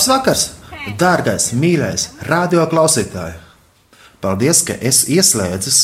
[0.00, 0.42] Labs vakars,
[0.96, 3.34] dārgais, mīļais, radio klausītāj!
[4.24, 5.80] Paldies, ka esi ieslēdzis,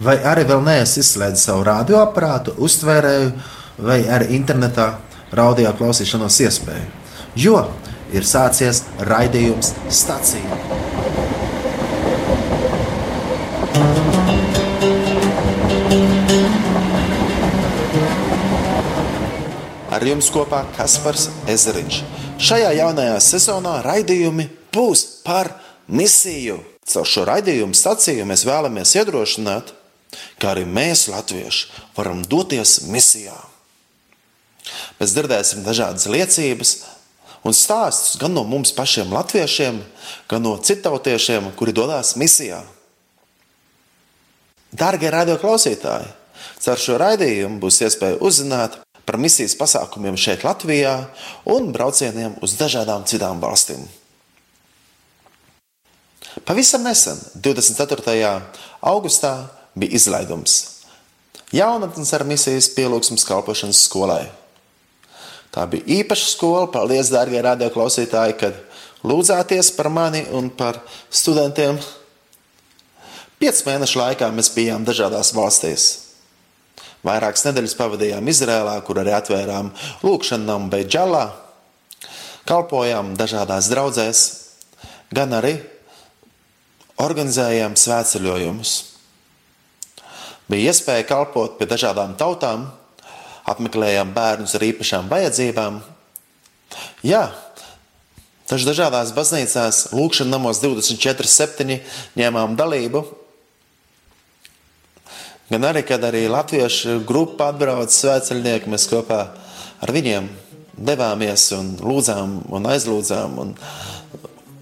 [0.00, 3.34] vai arī vēl neesi izslēdzis savu radioaparātu, uztvērēju,
[3.84, 4.86] vai arī internetā
[5.36, 6.86] radio klausīšanos iespēju.
[7.36, 7.58] Jo
[8.16, 10.56] ir sācies raidījums stacija.
[19.92, 22.00] Ar jums kopā Kaspars Ezeriņš.
[22.40, 25.50] Šajā jaunajā sezonā raidījumi būs par
[25.92, 26.56] misiju.
[26.88, 29.74] Caur šo raidījumu sacīju mēs vēlamies iedrošināt,
[30.40, 33.36] ka arī mēs, latvieši, varam doties misijā.
[34.96, 36.74] Mēs dzirdēsim dažādas liecības
[37.44, 39.82] un stāstus gan no mums pašiem, latviešiem,
[40.32, 42.62] gan no citautiešiem, kuri dodas misijā.
[44.72, 46.08] Darbie radio klausītāji,
[46.64, 48.80] caur šo raidījumu būs iespēja uzzināt
[49.10, 50.92] par misijas pasākumiem šeit, Latvijā,
[51.50, 53.82] un braucieniem uz dažādām citām valstīm.
[56.46, 58.28] Pavisam nesen, 24.
[58.86, 59.32] augustā,
[59.74, 60.60] bija izlaidums.
[61.50, 64.28] Jaunatnes ar misijas pielūgsmes kalpošanas skolai.
[65.50, 66.68] Tā bija īpaša skola.
[66.70, 68.60] Paldies, dārgie radioklausītāji, kad
[69.02, 70.78] lūdzāties par mani un par
[71.10, 71.82] studentiem.
[73.42, 75.88] Piecu mēnešu laikā mēs bijām dažādās valstīs.
[77.06, 79.70] Vairākas nedēļas pavadījām Izrēlā, kur arī atvērām
[80.04, 81.30] lūkšanu namu Beidžalā.
[82.48, 84.20] Kalpojām dažādās draudzēs,
[85.14, 85.54] gan arī
[87.00, 88.74] organizējām svētceļojumus.
[90.50, 92.66] Bija iespēja kalpot pie dažādām tautām,
[93.48, 95.78] apmeklējām bērnus ar īpašām vajadzībām.
[97.06, 97.22] Jā,
[98.50, 101.80] taču dažādās baznīcās, lūkšanā namos 24-7
[102.20, 103.06] ņēmām dalību
[105.50, 109.20] Gan arī, kad arī latviešu grupa atbrauca svētceļnieki, mēs kopā
[109.82, 110.28] ar viņiem
[110.78, 113.38] devāmies un lūdzām un aizlūdzām.
[113.42, 113.54] Un,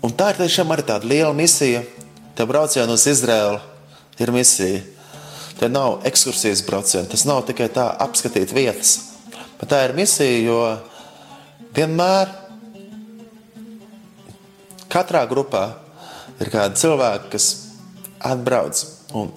[0.00, 1.82] un tā ir tiešām arī tāda liela misija.
[2.38, 3.59] Tev braucienu uz Izraēlu
[4.22, 4.81] ir misija.
[5.59, 8.94] Te nav ekskursijas brauciena, tas nav tikai tā apskatīt vietas.
[9.59, 10.60] Bet tā ir misija, jo
[11.77, 12.31] vienmēr
[14.88, 15.66] katrā grupā
[16.38, 17.50] ir kādi cilvēki, kas
[18.25, 18.81] atbrauc
[19.19, 19.34] un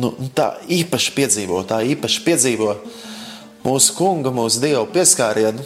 [0.00, 2.76] nu, tā īpaši piedzīvo, tā īpaši piedzīvo
[3.64, 5.64] mūsu kunga, mūsu dievu pieskārienu.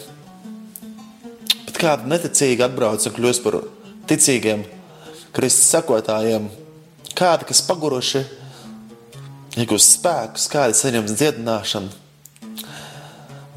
[1.66, 3.60] Bet kāda neticīga atbrauc un kļūst par
[4.10, 4.64] ticīgiem
[5.34, 6.48] Kristus sekotājiem,
[7.14, 8.24] kādi, kas paguruši,
[9.60, 11.98] iegūst spēkus, kādi saņems dziedināšanu.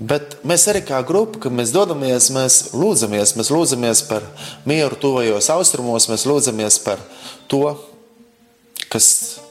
[0.04, 4.26] Bet mēs arī kā grupa, kad mēs dodamies, mēs lūdzamies, mēs lūdzamies par
[4.70, 7.02] mieru tuvajos austrumos, mēs lūdzamies par
[7.48, 7.76] to,
[8.90, 9.43] kas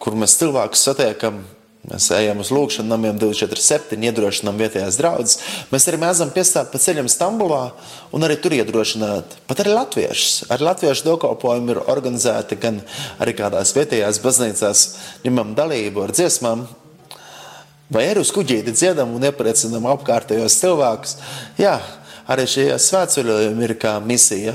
[0.00, 1.42] kur mēs cilvēkus satiekam.
[1.90, 5.38] Mēs ejam uz lūkšanu, namiem 247, iedrošinām vietējās draugus.
[5.70, 7.70] Mēs arī mēdzam piestāt pa ceļam Stambulā
[8.12, 9.38] un arī tur iedrošināt.
[9.48, 10.50] Pat arī latviešus.
[10.52, 12.82] Arī latviešu dokalpojumi ir organizēti gan
[13.16, 14.84] arī kādās vietējās baznīcās,
[15.24, 16.66] ņemam dalību ar dziesmām.
[17.90, 21.16] Vai arī uz kuģīti dziedam un iepriecinam apkārtējos cilvēkus.
[21.58, 21.78] Jā,
[22.30, 24.54] arī šie svētceļojumi ir kā misija.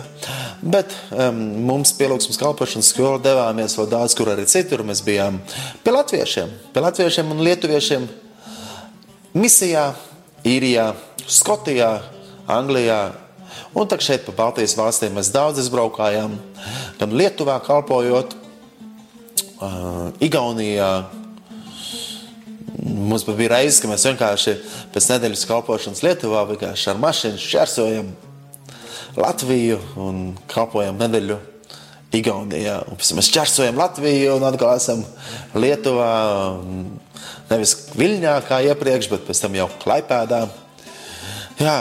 [0.64, 4.86] Bet um, mums pielūgsmes kalpošanas skola devāmies vēl daudz, kur arī citur.
[4.88, 5.42] Mēs bijām
[5.84, 8.08] pie latviešiem, pie latviešiem un lietuviešiem
[9.36, 9.90] misijā,
[10.48, 10.94] īrijā,
[11.26, 11.92] Skotijā,
[12.52, 13.02] Anglijā.
[13.76, 16.38] Un tā šeit pa Baltijas valstīm mēs daudz izbraukājām,
[17.00, 18.36] gan Lietuvā kalpojot,
[19.60, 20.92] uh, Igaunijā,
[22.96, 24.54] Mums bija reizes, ka mēs vienkārši
[24.94, 28.14] pēc nedēļas kalpošanas Lietuvā ar mašīnu šķērsojam
[29.20, 30.22] Latviju un
[30.52, 31.36] kalpojam nedēļu
[32.16, 32.78] Igaunijā.
[32.88, 35.04] Un pēc tam mēs šķērsojam Latviju un atkal esam
[35.60, 36.14] Lietuvā.
[37.50, 40.46] Nevis Viļņā kā iepriekš, bet pēc tam jau Klaipēdā.
[41.60, 41.78] Jā,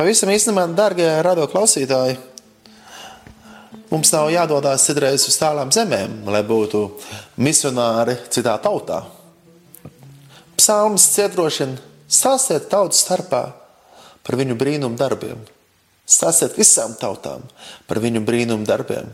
[0.00, 2.16] pavisam īstenībā, darbie radio klausītāji,
[3.92, 6.86] mums nav jādodas citreiz uz tālām zemēm, lai būtu
[7.40, 9.04] misionāri citā tautā.
[10.60, 13.46] Psalms ciedrošana, stāstiet tautu starpā
[14.26, 15.40] par viņu brīnumu darbiem.
[16.04, 17.46] Stāstiet visām tautām
[17.88, 19.08] par viņu brīnumu darbiem.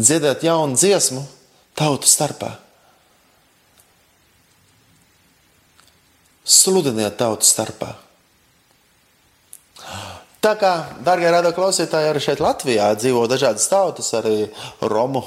[0.00, 1.20] Dziediet jaunu dziesmu
[1.76, 2.54] tautu starpā.
[6.44, 7.90] Sludiniet tautu starpā.
[10.44, 10.72] Tā kā,
[11.04, 14.48] darbie radioklausītāji, arī šeit Latvijā dzīvo dažādas tautas, arī
[14.80, 15.22] Romu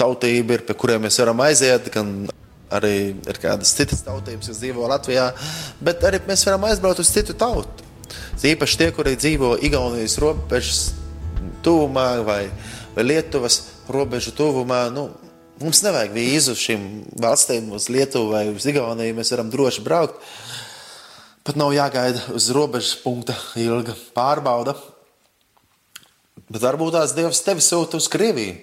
[0.00, 2.14] tautība ir, pie kuriem mēs varam aiziet, gan
[2.70, 5.30] arī ir kādas citas tautības, kas dzīvo Latvijā,
[5.82, 7.88] bet arī mēs varam aizbraukt uz citu tautu.
[8.40, 10.84] Īpaši tie, kuri dzīvo Igaunijas robežas
[11.64, 12.44] tuvumā vai,
[12.94, 14.86] vai Lietuvas robežu tuvumā.
[14.94, 15.10] Nu,
[15.60, 16.86] mums nevajag vīzu šīm
[17.20, 19.18] valstīm, uz Lietuvu vai uz Igauniju.
[19.18, 20.24] Mēs varam droši braukt.
[21.44, 24.76] Pat nav jāgaida uz robežas punkta ilga pārbauda.
[26.50, 28.58] Bet varbūt tās Dievs tevi sūta uz Krieviju.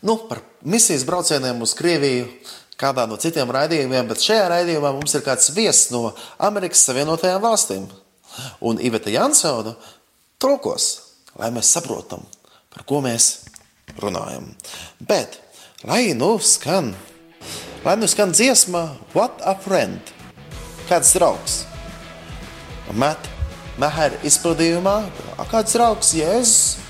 [0.00, 2.28] Nu, par misijas braucieniem uz Krieviju,
[2.80, 7.84] kādā no citiem raidījumiem, bet šajā raidījumā mums ir kāds viesis no Amerikas Savienotajām valstīm.
[8.64, 9.74] Un Iveta Jansona
[10.40, 10.86] tulkos,
[11.36, 12.24] lai mēs saprotam,
[12.72, 13.28] par ko mēs
[14.00, 14.48] runājam.
[15.04, 15.36] Bet,
[15.84, 16.94] lai nu skan,
[17.84, 20.14] lai nu skan dziesma What a Friend,
[20.88, 21.64] kāds draugs.
[22.96, 23.28] Met,
[23.80, 25.02] Meher izpildījumā,
[25.52, 26.80] kāds draugs Jēzus.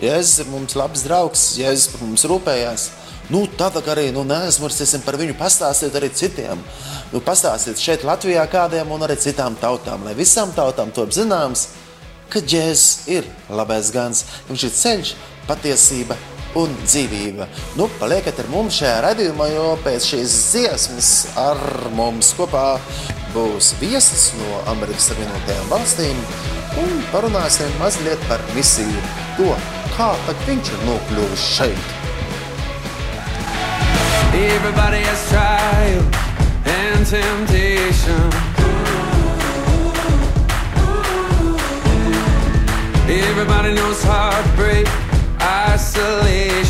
[0.00, 2.88] Jēzus ir mums labs draugs, Jēzus par mums rūpējās.
[3.30, 6.62] Nu, tad arī nu, neaizmirsīsim par viņu pastāstīt arī citiem.
[7.12, 11.68] Nu, pastāstīt šeit Latvijā kādiem un arī citām tautām, lai visām tautām top zināms,
[12.32, 15.14] ka Jēzus ir labais gans, viņš ir ceļš,
[15.46, 16.18] patiesība
[16.58, 17.46] un dzīvība.
[17.78, 21.60] Nu, paliekat ar mums šajā redzējumā, jo pēc šīs dziesmas ar
[21.94, 22.66] mums kopā
[23.34, 26.22] būs viesis no Amerikas Savienotajām valstīm
[26.82, 29.02] un parunāsim mazliet par misiju,
[29.40, 29.56] to,
[29.96, 31.96] kā tad viņš ir nokļuvis šeit.
[34.36, 36.04] Everybody has trial
[36.68, 38.24] and temptation.
[43.10, 44.86] Everybody knows heartbreak,
[45.40, 46.69] isolation.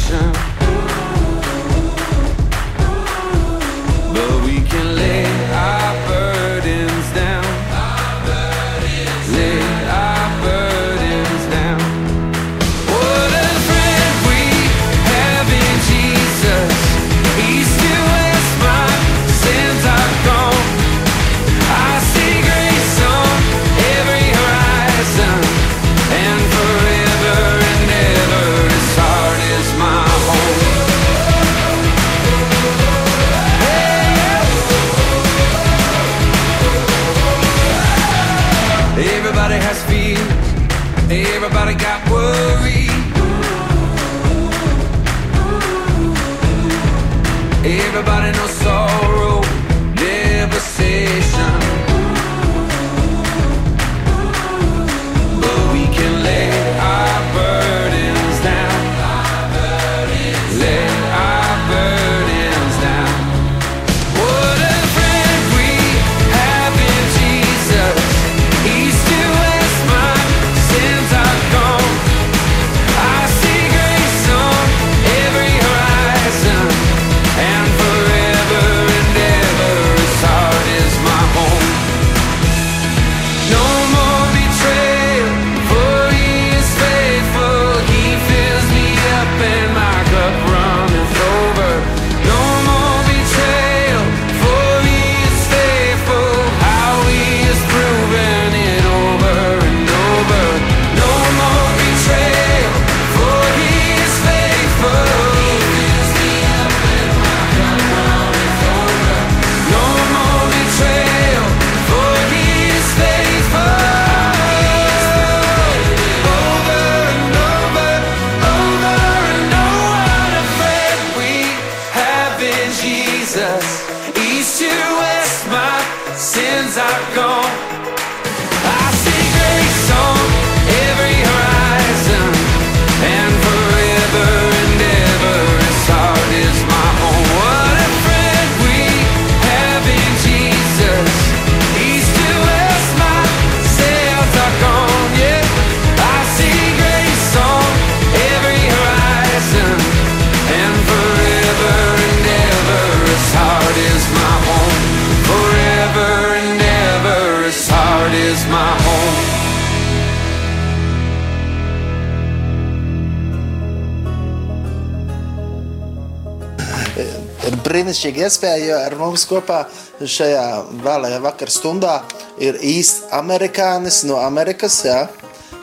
[167.81, 169.63] Brīnišķīga iespēja, jo ar mums kopā
[170.05, 170.45] šajā
[170.85, 171.95] vēlējā vakar stundā
[172.43, 175.07] ir īsts amerikānis no Amerikas, jā,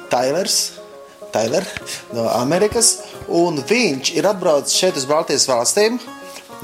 [0.09, 0.79] Tailers,
[1.33, 1.67] Tyler
[2.15, 2.95] no Amerikas,
[3.29, 5.99] un viņš ir atbraucis šeit uz Baltijas valstīm.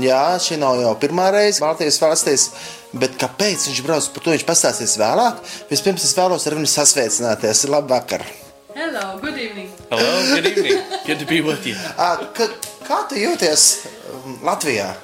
[0.02, 2.50] Jā, šī nav jau pirmā reize Baltijas valstīs,
[2.98, 5.44] bet kāpēc viņš brauc, par to viņš pastāstīs vēlāk.
[5.70, 7.68] Vispirms es vēlos ar viņu sasveicināties.
[7.70, 8.26] Labvakar!
[8.74, 9.70] Hello, good evening.
[9.92, 10.82] Hello, good evening.
[11.06, 11.78] Good to be with you.
[11.94, 12.50] Ā, Ka,
[12.88, 13.68] kā tu jūties
[14.16, 14.96] um, Latvijā?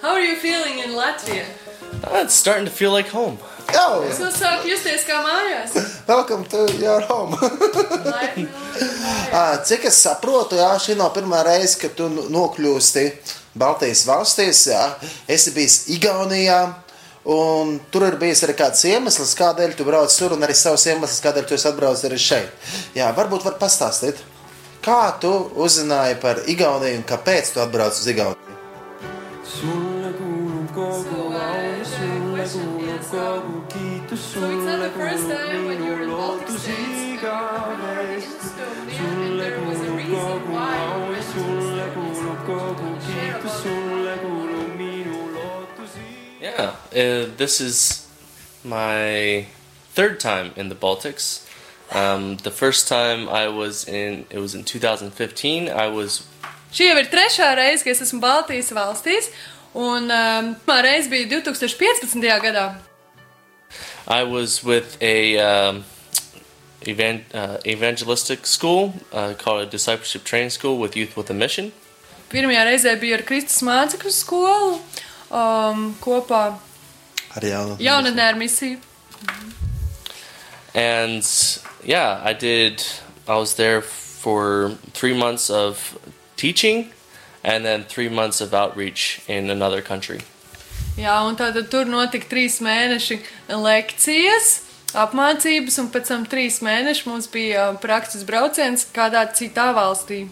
[0.00, 1.44] How are you feeling in Latvia?
[2.04, 3.38] Ah, it's starting to feel like home.
[3.74, 5.74] Oh, Es nu sāku justies kā mājās.
[6.08, 7.36] welcome to your home!
[7.36, 8.88] Laipni lūgti.
[9.34, 13.04] Ā, Cik es saprotu, jā, šī nav pirmā reize, kad tu nokļūsti
[13.58, 14.62] Baltijas valstīs.
[14.70, 14.84] Jā.
[15.28, 16.60] Esi bijis Igaunijā
[17.28, 21.18] Un tur ir bijis arī kāds iemesls, kādēļ tu brauc tur, un arī savs iemesls,
[21.20, 22.70] kādēļ tu esi atbraucis arī šeit.
[22.96, 24.22] Jā, varbūt var pastāstīt,
[24.80, 28.47] kā tu uzzināji par Igauniju un kāpēc tu atbrauc uz Igauniju.
[46.58, 48.08] Yeah, uh, this is
[48.64, 49.46] my
[49.90, 51.46] third time in the Baltics.
[51.92, 55.68] Um, the first time I was in, it was in 2015.
[55.68, 56.26] I was
[56.72, 59.30] Šī jau ir trešā reize, kad es esmu Baltijas valstīs,
[59.72, 62.26] un um, pirmā reize bija 2015.
[62.42, 62.66] gadā.
[64.08, 65.84] I was with a um,
[66.82, 71.72] evan- uh, evangelistic school uh, called a discipleship training school with youth with a mission.
[72.28, 74.80] Pirmajā reizē bija ar Kristus mācekļu skolu
[75.30, 76.58] um, kopā
[77.36, 77.76] Ar jaunu.
[77.78, 78.78] jaunatnē ar misiju.
[80.74, 81.24] And
[81.84, 82.84] yeah, I did.
[83.26, 85.98] I was there for three months of
[86.36, 86.90] teaching,
[87.44, 90.20] and then three months of outreach in another country.
[90.98, 93.20] Jā, un tātad tur notika trīs mēneši
[93.54, 94.48] lekcijas,
[94.98, 100.24] apmācības, un pēc tam trīs mēneši mums bija praktisks brauciens kādā citā valstī.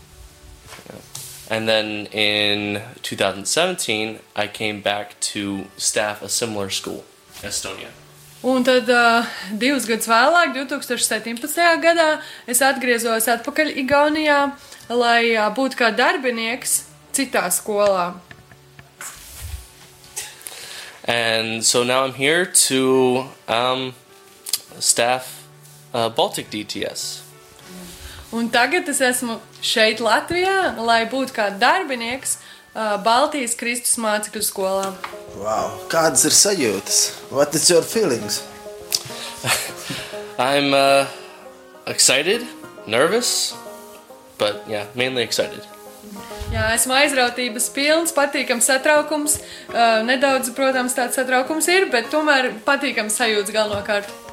[1.49, 7.05] And then in 2017, I came back to staff a similar school,
[7.43, 7.91] Estonia.
[8.43, 9.25] Un tad uh,
[9.59, 11.81] divus gadus vēlāk, 2017.
[11.83, 14.41] gadā, es atgriezos atpakaļ Igaunijā,
[14.91, 16.85] lai uh, būtu kā darbinieks
[17.17, 18.15] citā skolā.
[21.07, 23.95] And so now I'm here to um,
[24.79, 25.49] staff
[25.95, 27.26] uh, Baltic DTS.
[28.37, 32.35] Un tagad es esmu šeit, Latvijā, lai būtu kā darbinieks
[33.05, 34.91] Baltijas Kristus mācekļu skolā.
[35.41, 35.79] Wow.
[35.89, 36.99] Kādas ir sajūtas?
[37.33, 38.43] What is your feelings?
[40.49, 41.07] I'm uh,
[41.87, 42.45] excited,
[42.87, 43.57] nervous,
[44.37, 45.65] but yeah, mainly excited.
[46.53, 49.41] Jā, esmu aizrautības pilns, patīkams satraukums.
[49.73, 54.26] Uh, nedaudz, protams, tāds satraukums ir, bet tomēr patīkams sajūta galvenokārt.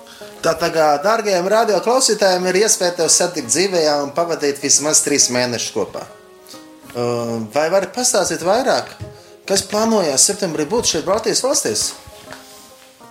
[0.43, 6.03] Kā dārgajiem radio klausītājiem ir iespēja tevi satikt dzīvē un pavadīt vismaz trīs mēnešus kopā.
[6.93, 8.91] Uh, Vai vari pastāstīt vairāk,
[9.47, 11.85] kas plānojas septembrī būt šeit Baltijas valstīs?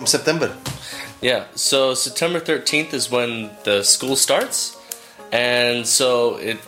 [0.04, 0.50] Septembrī.
[1.22, 4.76] Yeah, so September 13th is when the school starts.
[5.32, 6.58] And so it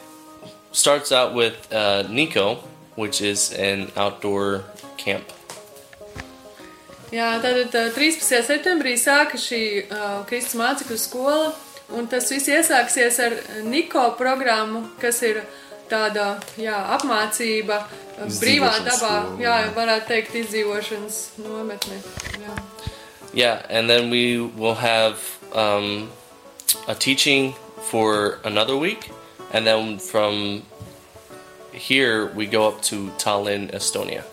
[0.72, 2.60] starts out with uh, Nico,
[2.96, 4.64] which is an outdoor
[4.96, 5.24] camp.
[7.14, 8.42] Jā, tātad uh, 13.
[8.42, 11.52] septembrī sāka šī uh, Kristus mācekļu skola,
[11.94, 13.36] un tas viss iesāksies ar
[13.68, 15.44] Niko programmu, kas ir
[15.86, 17.84] tāda jā, apmācība
[18.18, 19.70] brīvā dabā, skola, jā, jā.
[19.76, 22.00] varētu teikt, izdzīvošanas nometne.
[22.42, 22.58] Jā.
[23.34, 26.10] Yeah, and then we will have um,
[26.88, 27.54] a teaching
[27.90, 29.10] for another week.
[29.52, 30.62] And then from
[31.72, 34.24] here, we go up to Tallinn, Estonia.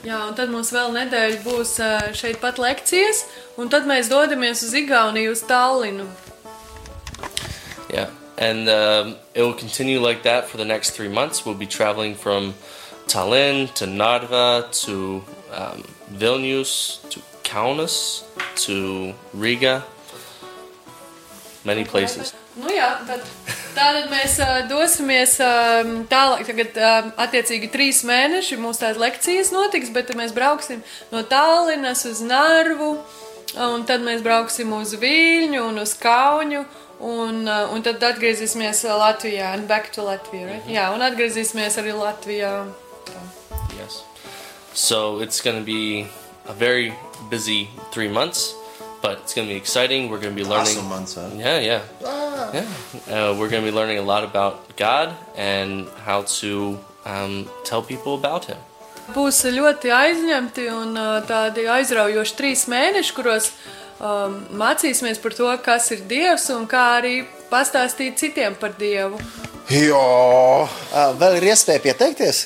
[0.00, 3.26] Jā, un tad mums vēl nedēļa būs uh, šeit pat lekcijas,
[3.60, 6.06] un tad mēs dodamies uz Igauniju, uz Tallinu.
[7.92, 11.44] Yeah, and um, it will continue like that for the next three months.
[11.44, 12.54] We'll be traveling from
[13.08, 18.24] Tallinn to Narva to um, Vilnius to Kaunas
[18.64, 19.84] to Riga,
[21.64, 22.32] many places.
[22.56, 23.20] Nu jā, tad,
[23.76, 26.44] tātad mēs uh, dosimies uh, tālāk.
[26.48, 32.22] Tagad, uh, attiecīgi, trīs mēneši mums tādas lekcijas notiks, bet mēs brauksim no Tallinas uz
[32.24, 32.92] Narvu,
[33.70, 36.64] un tad mēs brauksim uz Viļņu un uz Kaunu.
[37.00, 40.44] Un, uh, un tad atgriezīsimies Latvijā, and back to Latviju.
[40.50, 40.66] Right?
[40.68, 42.50] Jā, un atgriezīsimies arī Latvijā.
[43.78, 44.02] Yes.
[44.74, 46.06] So it's going to be
[46.46, 46.92] a very
[47.30, 48.54] busy three months,
[49.02, 50.10] but it's going to be exciting.
[50.10, 50.76] We're going to be learning.
[50.78, 51.28] Awesome months, huh?
[51.36, 51.82] Yeah, yeah,
[52.52, 52.64] yeah.
[53.08, 57.82] Uh, we're going to be learning a lot about God and how to um, tell
[57.82, 58.58] people about Him.
[59.10, 63.48] Būs ļoti aizņemti un uh, tādi aizraujoši trīs mēneši, kuros
[63.98, 69.18] um, mācīsimies par to, kas ir Dievs un kā arī pastāstīt citiem par Dievu.
[69.70, 69.98] Jā,
[70.94, 72.44] Ah, vēl ir iespēja pieteikties.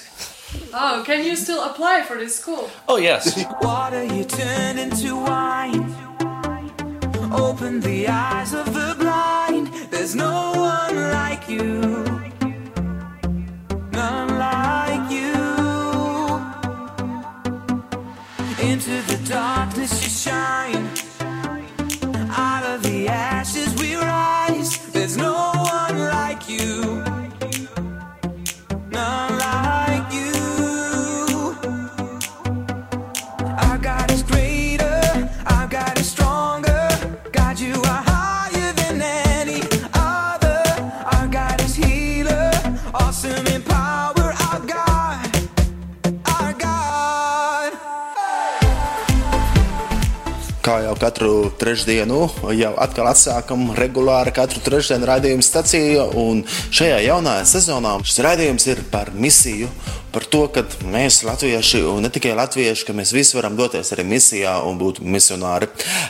[0.72, 2.70] Oh, can you still apply for this school?
[2.88, 3.36] Oh yes.
[3.62, 5.84] Water you turn into wine.
[7.36, 9.66] Open the eyes of the blind.
[9.90, 11.80] There's no one like you.
[13.90, 15.34] None like you.
[18.68, 20.93] Into the darkness you shine.
[51.14, 52.24] Katru trešdienu
[52.58, 56.08] jau atkal atsākam regulāri katru trešdienu raidījumu staciju.
[56.18, 56.40] Un
[56.74, 59.68] šajā jaunajā sezonā šis raidījums ir par misiju,
[60.10, 64.02] par to, ka mēs, latvieši, un ne tikai latvieši, ka mēs visi varam doties arī
[64.10, 65.68] misijā un būt misionāri.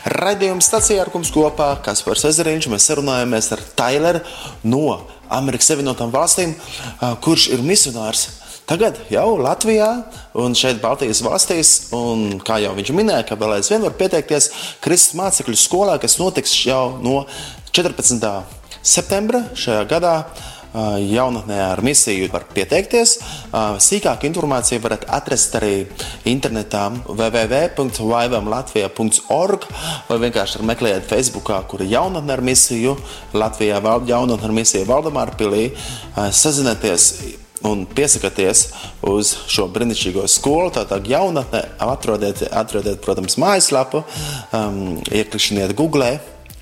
[0.09, 4.25] Raidījuma stacijā ar mums kopā Kaspars Ezeriņš, mēs sarunājamies ar Taileru
[4.65, 6.57] no Amerikas Savienotām valstīm,
[7.21, 8.31] kurš ir misionārs.
[8.65, 10.09] Tagad jau Latvijā
[10.41, 14.49] un šeit Baltijas valstīs, un kā jau viņš minēja, ka vēl aizvien var pieteikties
[14.85, 17.29] Kristus mācekļu skolā, kas notiks jau no
[17.77, 18.25] 14.
[18.81, 20.25] septembra šajā gadā.
[20.75, 23.23] Jaunatnē ar misiju var pieteikties.
[23.85, 25.87] Sīkāku informāciju varat atrast arī
[26.27, 29.63] internetā www.vaivamlatvija.org
[30.09, 32.97] vai vienkārši meklējiet Facebookā, kur ir jaunatne ar misiju
[33.39, 33.79] Latvijā,
[34.09, 35.71] jaunatne ar misiju Valdemāra pilī.
[36.17, 38.67] Sazinieties un piesakieties
[39.09, 40.71] uz šo brīnišķīgo skolu.
[40.75, 44.05] Tātad jaunatne atrodiet, atrodiet protams, mājaslapu,
[44.53, 46.15] um, ieklikšķiniet Google.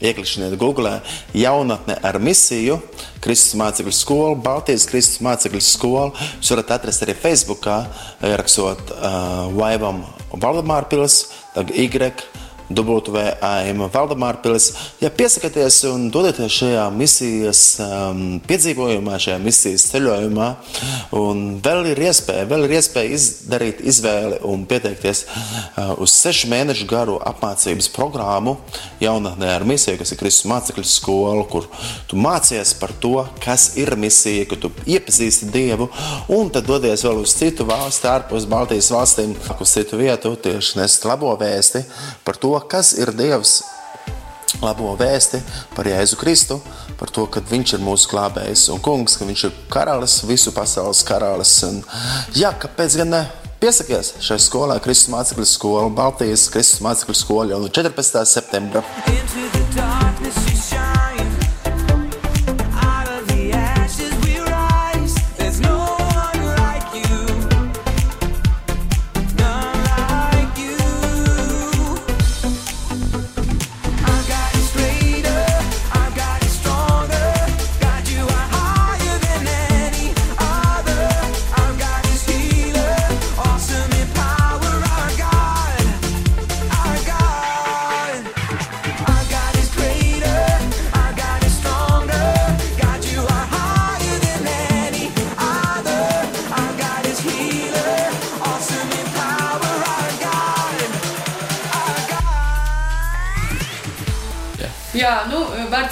[0.03, 0.97] Ieklikšķiniet Google
[1.39, 2.81] jaunatne ar misiju,
[3.23, 6.11] Kristus mācekļu skolu, Baltijas Kristus mācekļu skolu.
[6.41, 7.85] Jūs varat atrast arī Facebookā,
[8.27, 12.11] ierakstot uh, Vaivam Valdemāra pils, tagad Y.
[12.79, 14.71] WAM Valdemāra pilis.
[15.01, 20.49] Ja piesakieties un dodaties šajā misijas um, piedzīvojumā, šajā misijas ceļojumā,
[21.19, 26.89] un vēl ir iespēja, vēl ir iespēja izdarīt izvēli un pieteikties uh, uz sešu mēnešu
[26.91, 28.57] garu apmācības programmu
[29.03, 31.69] jaunatnē ar misiju, kas ir Kristus mācekļu skola, kur
[32.11, 35.89] tu mācies par to, kas ir misija, ka tu iepazīsti Dievu,
[36.33, 41.07] un tad dodies vēl uz citu valsti, ārpus Baltijas valstīm, uz citu vietu, tieši nest
[41.09, 41.85] labo vēsti
[42.27, 43.61] par to, kas ir Dievs,
[44.63, 45.41] labo vēsti
[45.77, 46.59] par Jēzu Kristu,
[47.01, 51.03] par to, ka Viņš ir mūsu glābējs un kungs, ka Viņš ir karalis, visu pasaules
[51.07, 51.57] karalis.
[51.69, 51.83] Un,
[52.39, 53.25] jā, kāpēc gan ne?
[53.63, 58.25] Piesakies šai skolai, Kristus mācekļu skola, Baltijas Kristus mācekļu skola jau no 14.
[58.27, 58.83] septembra.
[59.07, 60.52] Into the darkness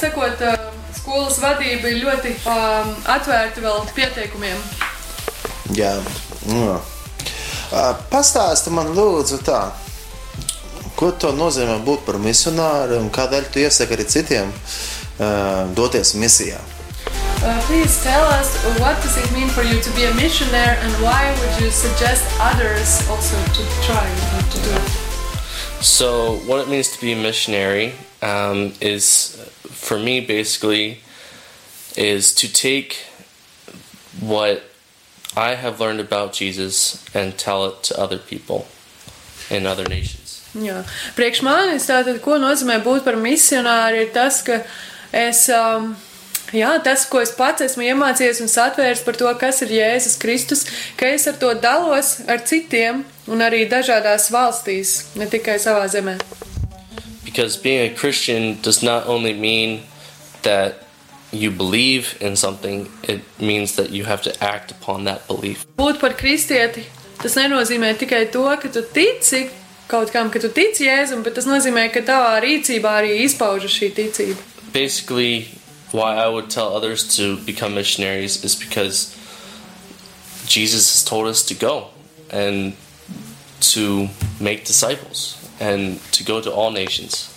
[0.01, 0.57] nu, var sakot, ā,
[0.97, 4.57] skolas vadība ir ļoti um, atvērta vēl pieteikumiem.
[5.77, 5.95] Jā,
[6.49, 6.81] jā.
[7.71, 9.71] Ā, Pastāsti man, lūdzu, tā,
[10.97, 16.59] ko to nozīmē būt par misionāru un kādēļ tu iesaki arī citiem uh, doties misijā?
[17.41, 20.93] Uh, please tell us what does it mean for you to be a missionary and
[21.01, 24.05] why would you suggest others also to try
[24.51, 25.11] to do it?
[25.81, 29.41] So, what it means to be a missionary um, is,
[29.81, 31.01] for me, basically,
[31.97, 33.07] is to take
[34.21, 34.63] what
[35.37, 38.67] I have learned about Jesus and tell it to other people
[39.49, 40.43] in other nations.
[40.55, 40.83] Jā.
[41.15, 44.59] Priekš manis tātad, ko nozīmē būt par misionāru, ir tas, ka
[45.15, 45.93] es, um,
[46.51, 50.67] jā, tas, ko es pats esmu iemācījies un satvērs par to, kas ir Jēzus Kristus,
[50.99, 56.19] ka es ar to dalos ar citiem un arī dažādās valstīs, ne tikai savā zemē.
[57.31, 59.83] Because being a Christian does not only mean
[60.43, 60.83] that
[61.31, 65.65] you believe in something, it means that you have to act upon that belief.
[65.79, 66.83] Būt par kristieti,
[67.23, 69.45] tas nenozīmē tikai to, ka tu tici
[69.87, 73.93] kaut kam, ka tu tici Jēzum, bet tas nozīmē, ka tavā rīcībā arī izpaužas šī
[73.95, 74.43] ticība.
[74.75, 75.55] Basically,
[75.95, 79.15] why I would tell others to become missionaries is because
[80.47, 81.91] Jesus has told us to go
[82.31, 82.75] and
[83.75, 84.09] to
[84.41, 87.29] make disciples and to go to all nations.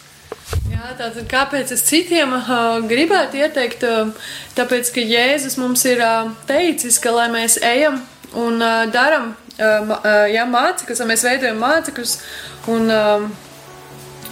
[0.70, 3.86] Jā, tātad kāpēc es citiem uh, gribētu ieteikt?
[3.88, 4.12] Uh,
[4.58, 8.02] tāpēc, ka Jēzus mums ir uh, teicis, ka lai mēs ejam
[8.40, 9.94] un uh, darām uh,
[10.32, 12.16] jā, mācekļus, lai mēs veidojam mācekļus,
[12.74, 13.28] un uh,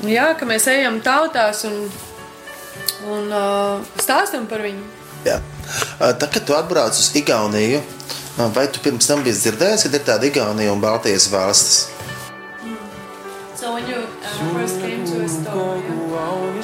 [0.10, 1.80] jā, ka mēs ejam tautās un,
[3.12, 4.84] un uh, stāstam par viņu.
[5.28, 5.40] Jā.
[6.02, 7.82] Ā, Tā, kad tu atbrauc uz Igauniju,
[8.56, 12.01] vai tu pirms tam biji dzirdējis, ka ir tāda Igaunija un Baltijas valstis?
[13.62, 16.58] So when you uh, first came to Estonia,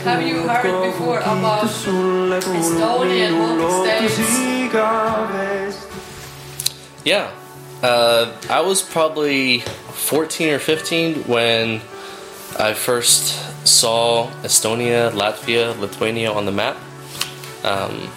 [0.00, 5.86] have you heard before about Estonian Baltic states?
[7.04, 7.30] Yeah.
[7.84, 11.80] Uh, I was probably 14 or 15 when
[12.58, 16.76] I first saw Estonia, Latvia, Lithuania on the map.
[17.62, 18.10] Um,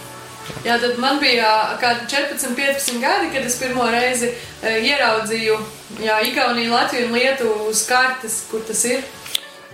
[0.66, 4.32] Jā, tad man bija kādi 14, 15 gadi, kad es pirmo reizi
[4.64, 5.60] ieraudzīju
[6.02, 9.06] jā, Igauniju, Latviju un Lietuvu uz kartes, kur tas ir.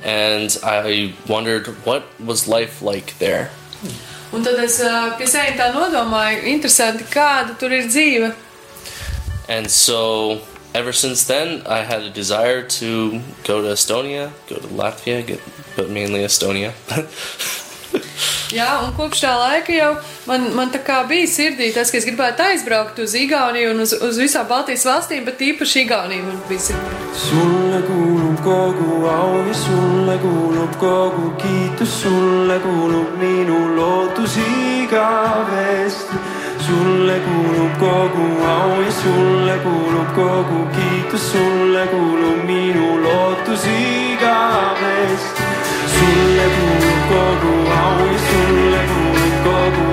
[0.03, 3.49] and I wondered what was life like there.
[4.33, 4.79] Un tad es
[5.17, 8.33] pie sevis tā nodomāju, interesanti, kāda tur ir dzīve.
[9.47, 10.41] And so
[10.73, 15.39] ever since then, I had a desire to go to Estonia, go to Latvia, get,
[15.75, 16.73] but mainly Estonia.
[18.53, 19.93] Jā, un kopš tā laika jau
[20.29, 20.69] man, man
[21.09, 25.23] bija sirdī tas, ka es gribētu aizbraukt uz Igauniju un uz, uz visām Baltijas valstīm,
[25.25, 26.99] bet īpaši Igauniju man bija sirdī.
[27.17, 36.21] sulle kuulub kogu au ja sulle kuulub kogu kiitus, sulle kuulub minu lootus igavesti.
[36.67, 45.41] sulle kuulub kogu au ja sulle kuulub kogu kiitus, sulle kuulub minu lootus igavesti.
[45.97, 49.92] sulle kuulub kogu au ja sulle kuulub kogu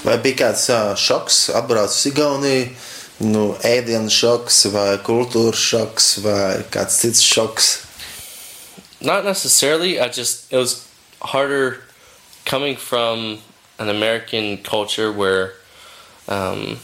[0.00, 2.68] Vai bija kāds ā, šoks, atbraucis Igauniju,
[3.28, 7.68] nu, ēdienas šoks, vai kultūras šoks, vai kāds cits šoks?
[9.00, 10.00] Not necessarily.
[10.00, 10.88] I just it was
[11.20, 11.82] harder
[12.46, 13.38] coming from
[13.78, 15.52] an American culture where
[16.28, 16.78] um,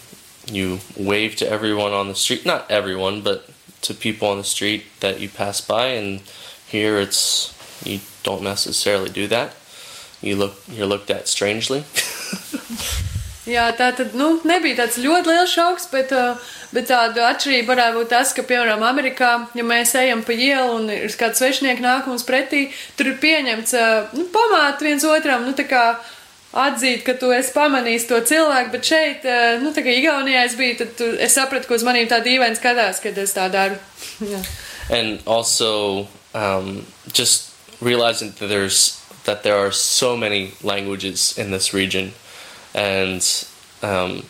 [0.50, 2.44] you wave to everyone on the street.
[2.44, 3.48] Not everyone, but
[3.82, 5.88] to people on the street that you pass by.
[5.88, 6.20] And
[6.66, 9.54] here it's you don't necessarily do that.
[10.20, 11.84] You look you're looked at strangely.
[13.46, 18.00] Jā, tā tad nu, nebija tāds ļoti liels šoks, bet, uh, bet tāda atšķirība varētu
[18.00, 22.08] būt tas, ka, piemēram, Amerikā, ja mēs ejam pa ielu un ir kāds svešinieks nāk
[22.10, 22.64] mums pretī,
[22.98, 25.84] tur ir pieņemts uh, nu, pamāt viens otram, nu, tā kā
[26.58, 30.58] atzīt, ka tu esi pamanījis to cilvēku, bet šeit, uh, nu, tā kā Igaunijā es
[30.58, 33.78] biju, tad tu, es sapratu, ka uz manīm tā dīvaini skatās, kad es tā daru.
[34.90, 41.74] And also um, just realizing that there's that there are so many languages in this
[41.74, 42.12] region
[42.76, 43.46] and
[43.82, 44.22] um,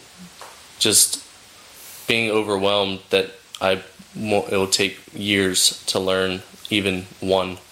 [0.78, 1.22] just
[2.06, 3.30] being overwhelmed that
[3.61, 3.82] I
[4.14, 7.59] won't, it will take years to learn even one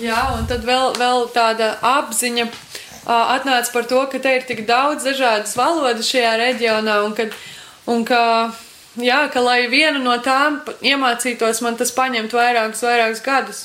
[0.00, 4.62] Jā, un tad vēl, vēl tāda apziņa ā, atnāca par to, ka te ir tik
[4.68, 7.34] daudz dažādas valodas šajā reģionā, un, kad,
[7.90, 8.22] un ka,
[8.96, 13.60] jā, ka lai vienu no tām iemācītos, man tas paņemt vairākus, vairākus gadus.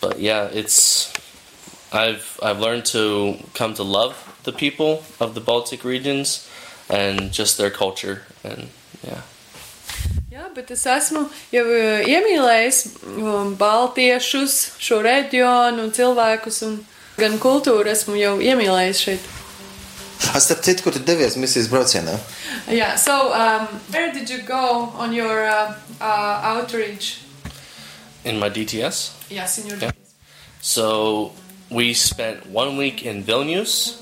[0.00, 1.12] but yeah it's
[1.92, 6.48] I've I've learned to come to love the people of the Baltic regions
[6.88, 8.68] and just their culture and
[9.02, 9.22] yeah
[10.30, 12.76] Jā, bet es esmu jau ā, iemīlējis
[13.18, 16.76] um, baltiešus, šo reģionu un cilvēkus, un
[17.18, 19.26] gan kultūru esmu jau iemīlējis šeit.
[20.30, 22.14] Es starp citu, kur tu devies misijas braucienā?
[22.70, 27.18] Yeah, so um, where did you go on your uh, uh, outreach?
[28.24, 29.92] in my DTS Yes, in your Yeah.
[30.60, 31.32] So
[31.70, 33.96] we spent one week in Vilnius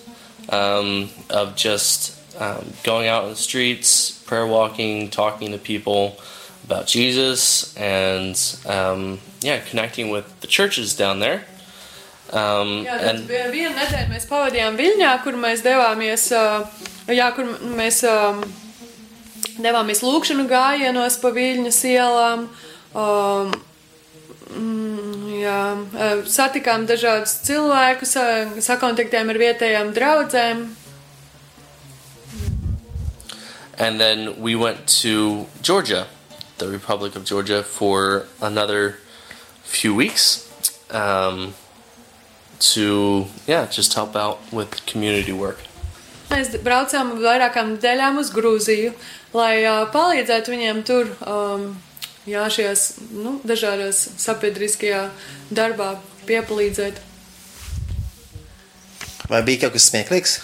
[0.53, 6.17] um, of just um, going out in the streets, prayer walking, talking to people
[6.65, 11.45] about Jesus, and um, yeah, connecting with the churches down there.
[12.31, 16.69] Um, Jā, tad and vi- vienu nedēļu mēs pavadījām Viļņā, kur mēs devāmies, ā,
[17.09, 18.45] jā, kur m- mēs ā,
[19.65, 22.49] devāmies lūkšanu gājienos pa Viļņas ielām.
[22.95, 23.63] Um, mm,
[24.49, 28.27] jā, ā, satikām dažādus cilvēkus, ā,
[28.65, 30.69] sakontaktējām ar vietējām draudzēm.
[33.79, 36.09] And then we went to Georgia,
[36.59, 38.99] the Republic of Georgia, for another
[39.63, 40.49] few weeks
[40.91, 41.55] um,
[42.59, 45.59] to, yeah, just help out with community work.
[46.29, 48.93] Mēs braucām uz vairākām nedēļām uz Grūziju,
[49.33, 51.71] lai uh, palīdzētu viņiem tur, um,
[52.29, 55.09] jā, šajās nu, dažādās sabiedriskajā
[55.51, 55.97] darbā
[56.29, 57.01] piepalīdzēt.
[59.29, 60.39] Vai bija kaut kas smieklīgs?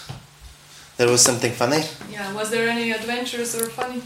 [0.97, 1.83] There was something funny.
[2.11, 4.03] Yeah, was there any adventures or funny?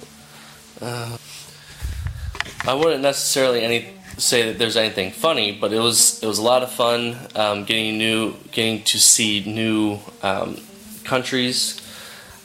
[0.81, 6.43] I wouldn't necessarily any say that there's anything funny, but it was it was a
[6.43, 10.59] lot of fun um, getting new, getting to see new um,
[11.05, 11.81] countries,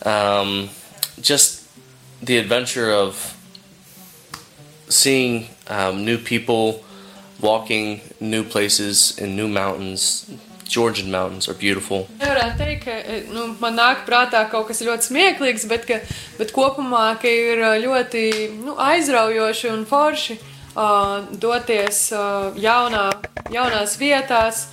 [0.05, 0.69] um,
[1.21, 1.67] just
[2.21, 3.37] the adventure of
[4.93, 6.83] seeing um, new people,
[7.41, 10.29] walking new places in new mountains.
[10.63, 12.07] Georgian mountains are beautiful.
[12.17, 15.99] Nevarētu teikt, ka e, nu, man nāk prātā kaut kas ļoti smieklīgs, bet, ka,
[16.39, 18.23] bet kopumā ka ir ā, ļoti
[18.63, 23.09] nu, aizraujoši un forši uh, doties uh, jaunā,
[23.53, 24.63] jaunās vietās,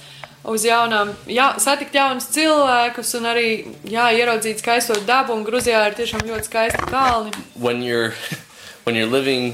[0.48, 3.48] uz jaunām, jā, satikt jaunus cilvēkus un arī
[3.84, 5.36] jā, ieraudzīt skaisto dabu.
[5.36, 7.34] Un Grūzijā ir tiešām ļoti skaisti kalni.
[7.56, 8.14] when you're
[8.86, 9.52] when you're living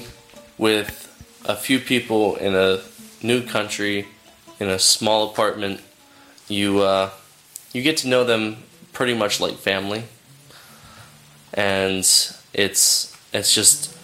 [0.58, 1.08] with
[1.44, 2.80] a few people in a
[3.22, 4.06] new country
[4.58, 5.80] in a small apartment
[6.48, 7.10] you uh,
[7.72, 8.56] you get to know them
[8.92, 10.04] pretty much like family.
[11.52, 12.04] And
[12.52, 13.94] it's it's just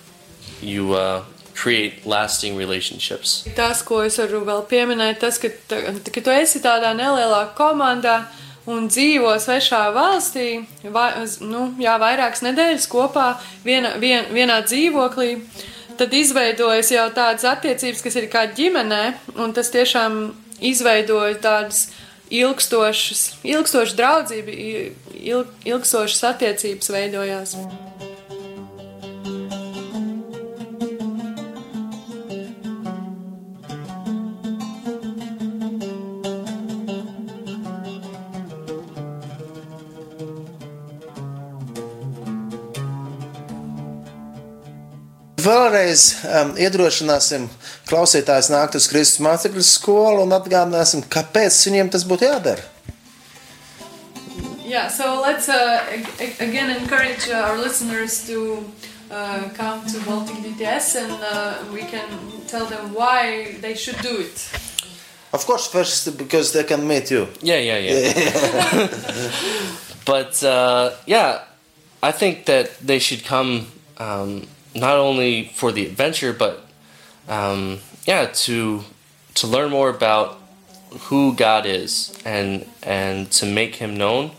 [0.60, 3.44] you uh, create lasting relationships.
[3.56, 8.22] Tas, ko es varu vēl pieminēt, tas, ka, ka tu esi tādā nelielā komandā
[8.66, 10.62] un dzīvo svešā valstī,
[10.94, 11.10] vai,
[11.42, 13.26] nu, jā, vairākas nedēļas kopā
[13.66, 15.34] viena, vien, vienā dzīvoklī,
[15.98, 19.02] tad izveidojas jau tādas attiecības, kas ir kā ģimenē,
[19.42, 20.22] un tas tiešām
[20.62, 21.86] izveidoja tādas
[22.32, 24.54] ilgstošas, ilgstošas draudzība,
[25.22, 27.56] il, ilgstošas attiecības veidojās.
[45.62, 47.44] Vēlreiz um, iedrošināsim
[47.86, 52.64] klausītājus nākt uz Kristus mācekļu skolu un atgādināsim, kāpēc viņiem tas būtu jādara.
[54.66, 58.64] Yeah, so let's uh, ag- ag- again encourage uh, our listeners to
[59.10, 62.08] uh, come to Baltic DTS and uh, we can
[62.48, 64.48] tell them why they should do it.
[65.32, 67.28] Of course, first because they can meet you.
[67.42, 68.88] yeah yeah yeah
[70.04, 71.44] but uh, yeah
[72.02, 73.66] i think that they should come
[73.98, 74.42] um,
[74.74, 76.66] not only for the adventure but
[77.28, 78.84] um, yeah to
[79.34, 80.38] to learn more about
[81.08, 84.30] who god is and and to make him known.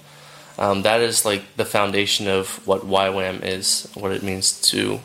[0.56, 5.00] Um, that is like the foundation of what YWAM is what it means to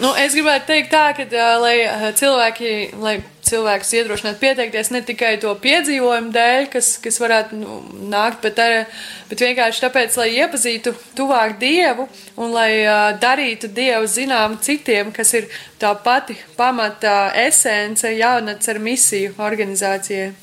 [0.00, 1.74] Nu, es gribētu teikt tā, ka, uh, lai
[2.16, 2.70] cilvēki,
[3.02, 7.80] lai cilvēkus iedrošinātu pieteikties ne tikai to piedzīvojumu dēļ, kas, kas varētu nu,
[8.12, 14.08] nākt, bet, ar, bet vienkārši tāpēc, lai iepazītu tuvāk Dievu un lai uh, darītu Dievu
[14.10, 20.34] zinām citiem, kas ir tā pati pamata esence jaunats ar misiju organizācijai.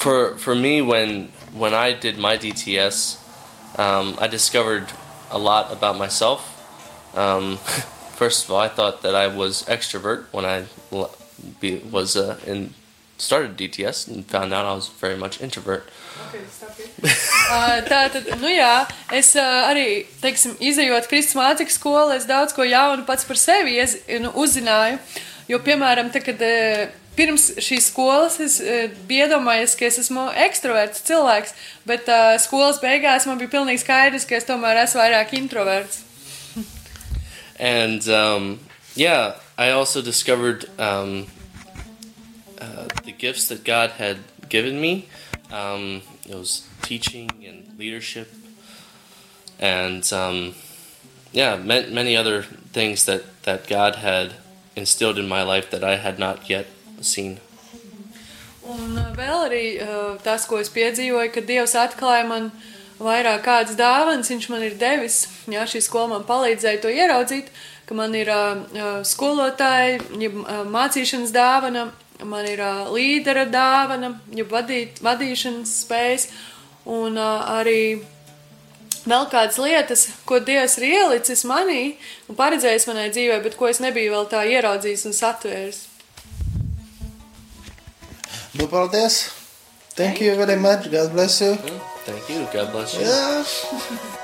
[0.00, 3.20] for for me when when I did my DTS,
[3.78, 4.88] um, I discovered
[5.30, 6.40] a lot about myself.
[7.14, 7.56] Um,
[8.20, 10.64] first of all, I thought that I was extrovert when I
[11.60, 12.72] be, was uh, in
[13.20, 15.88] started DTS and found out I was very much introvert.
[17.50, 18.84] Uh, Tā tad, nu jā,
[19.16, 23.74] es uh, arī, teiksim, izējot Kristus mācekļu skolu, es daudz ko jaunu pats par sevi
[23.80, 25.00] iez, nu, uzzināju.
[25.50, 26.84] Jo, piemēram, te, kad uh,
[27.18, 31.56] pirms šīs skolas es uh, biju iedomājies, ka es esmu ekstraverts cilvēks,
[31.90, 36.04] bet uh, skolas beigās man bija pilnīgi skaidrs, ka es tomēr esmu vairāk introverts.
[37.58, 38.60] And um,
[38.94, 41.26] yeah, I also discovered um,
[42.58, 44.16] uh, the gifts that God had
[44.48, 45.06] given me.
[45.52, 48.32] Um, it was teaching and leadership,
[49.58, 50.54] and um,
[51.30, 52.40] yeah, many other
[52.72, 54.32] things that, that God had
[54.76, 56.66] instilled in my life that I had not yet
[57.02, 57.38] seen.
[58.64, 62.48] Un uh, vēl arī uh, tas, ko es piedzīvoju, kad Dievs atklāja man
[62.96, 67.52] vairāk kādas dāvanas, Viņš man ir devis, jā, šī skola man palīdzēja to ieraudzīt,
[67.90, 71.88] ka man ir uh, skolotāji, jeb uh, mācīšanas dāvana,
[72.22, 76.28] man ir uh, līdera dāvana, jeb vadīt, vadīšanas spējas,
[76.86, 77.80] un uh, arī
[79.10, 81.96] vēl kādas lietas, ko Dievs ir ielicis manī
[82.30, 85.82] un paredzējis manai dzīvē, bet ko es nebiju vēl tā ieraudzījis un satvēris.
[88.54, 89.24] Nu, paldies!
[89.98, 90.86] Thank you very much.
[90.94, 91.56] God bless you.
[92.06, 92.46] Thank you.
[92.54, 93.02] God bless you.
[93.02, 94.16] Yeah.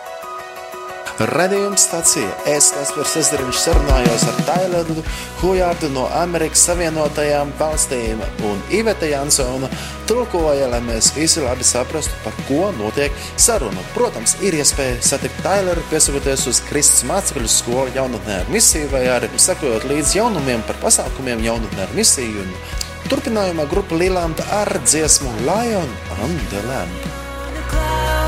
[1.16, 5.04] Radījuma stācija Ēstkaspers Ezeriņš sarunājos ar Taileru
[5.40, 9.70] Hujārdu no Amerikas Savienotajām valstīm un Iveta Jansona
[10.10, 13.80] tulkoja, lai mēs visi labi saprastu, par ko notiek saruna.
[13.94, 19.32] Protams, ir iespēja satikt Taileru, piesakoties uz Kristus mācekļu skolu jaunatnē ar misiju vai arī
[19.40, 22.44] sekojot līdz jaunumiem par pasākumiem jaunatnē ar misiju.
[22.44, 27.12] Un turpinājumā grupa Lielanda ar dziesmu Lion and the Lamp.
[27.56, 28.25] The cloud.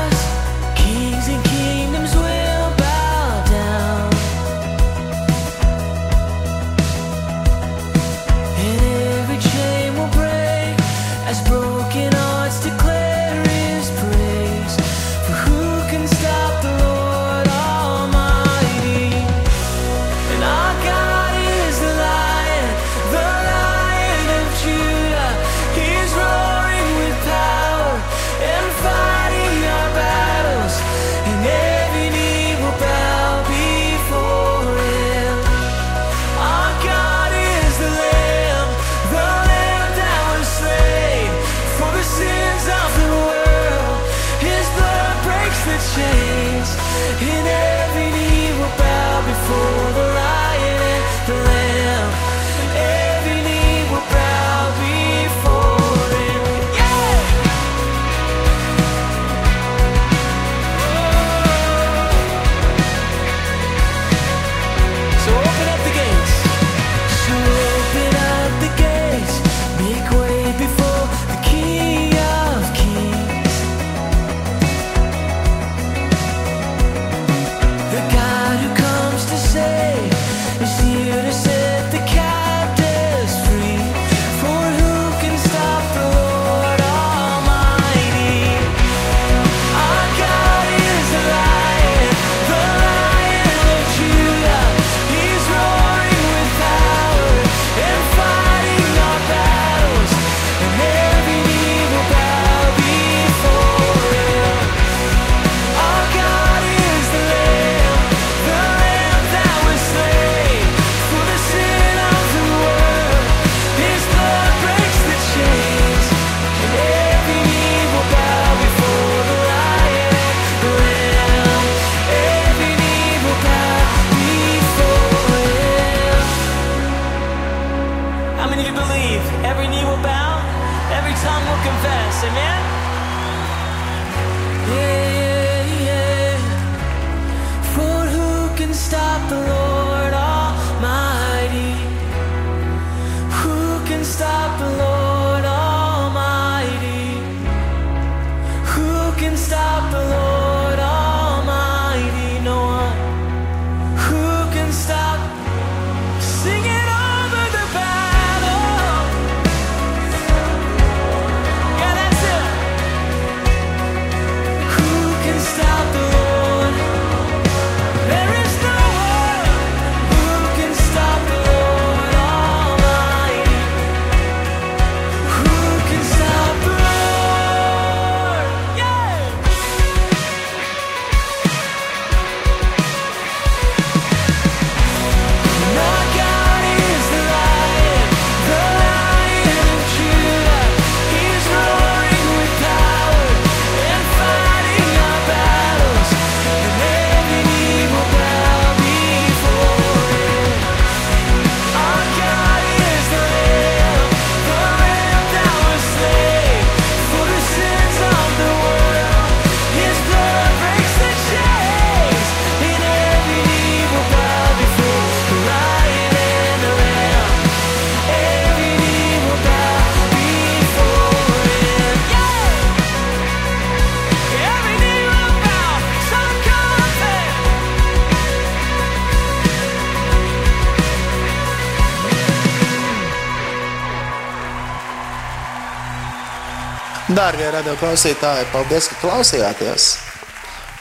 [237.59, 239.85] Radio klausītāji, paldies, ka klausījāties!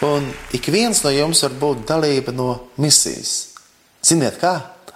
[0.06, 3.32] Un ik viens no jums var būt dalība no misijas.
[4.06, 4.52] Ziniet, kā?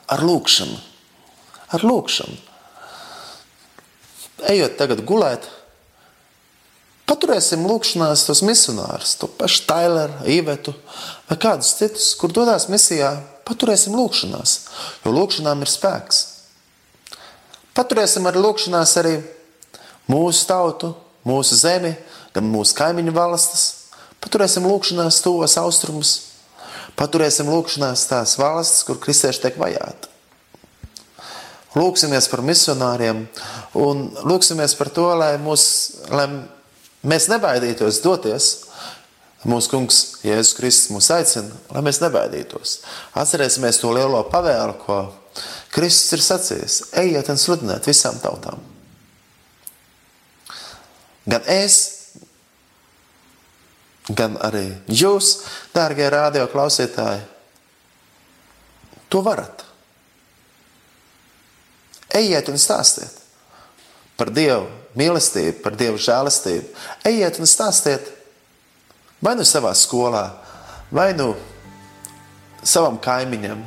[0.07, 0.78] Ar lūkšanu.
[1.74, 2.39] Ar lūkšanu.
[4.53, 5.51] Ejot tagad gulēt,
[7.11, 10.78] paturēsim lūkšanās tos misionārus, to pašu Taileru, Ivetu
[11.26, 13.16] vai kādus citus, kur dodas misijā.
[13.49, 14.59] Paturēsim lūkšanās,
[15.03, 16.26] jo lūkšanām ir spēks.
[17.74, 19.16] Paturēsim arī lūkšanās arī
[20.12, 20.95] mūsu tautu,
[21.29, 21.95] mūsu zemi,
[22.35, 23.66] gan mūsu kaimiņu valstis.
[24.23, 26.12] Paturēsim lūkšanās tos austrumus,
[26.99, 30.11] paturēsim lūkšanās tās valstis, kur kristieši tiek vajāti.
[31.73, 33.25] Lūksimies par misionāriem
[33.81, 35.64] un lūksimies par to, lai, mūs,
[36.12, 36.27] lai
[37.03, 38.51] mēs nebaidītos doties.
[39.49, 42.77] Mūsu kungs, Jēzus Kristus, mūs aicina, lai mēs nebaidītos.
[43.18, 44.99] Atcerēsimies to lielo pavēlu, ko
[45.75, 48.61] Kristus ir sacījis: ejiet un sludiniet visām tautām.
[51.27, 51.77] Gan es,
[54.11, 55.35] gan arī jūs,
[55.75, 57.23] dārgie radio klausītāji,
[59.12, 59.62] to varat.
[62.12, 63.20] Ejiet un stāstiet
[64.18, 64.66] par Dievu
[64.99, 66.68] mīlestību, par Dievu žēlastību.
[67.09, 68.11] Ejiet un stāstiet
[69.23, 70.27] vai nu savā skolā,
[70.93, 71.33] vai nu
[72.62, 73.62] savam kaimiņam,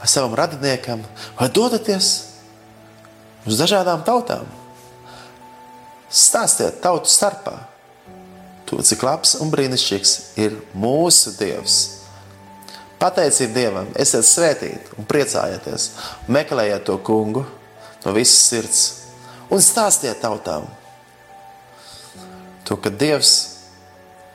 [0.00, 1.04] vai savam radiniekam,
[1.38, 2.10] vai dodaties
[3.44, 4.48] uz dažādām tautām.
[6.14, 7.56] Stāstiet tautu starpā
[8.68, 11.78] to, cik labs un brīnišķīgs ir mūsu Dievs.
[13.02, 15.88] Pateicību Dievam, esiet svētīti un priecājieties,
[16.30, 17.42] meklējiet to kungu
[18.04, 18.84] no visas sirds
[19.50, 20.68] un stāstiet tautām
[22.64, 23.34] to, ka Dievs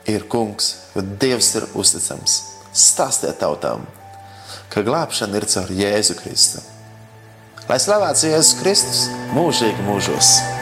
[0.09, 2.37] ir kungs, jo Dievs ir uzticams.
[2.69, 3.87] Stāstiet tautām,
[4.69, 6.61] ka glābšana ir caur Jēzu Kristu.
[7.69, 9.03] Lai slavēts Jēzus Kristus
[9.33, 10.58] mūžīgi mūžos!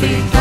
[0.00, 0.39] Latviju